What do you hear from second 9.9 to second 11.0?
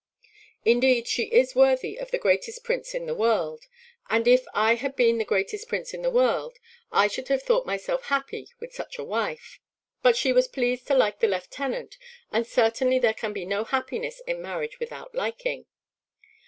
but she was pleased to